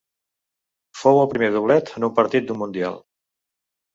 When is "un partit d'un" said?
2.09-2.61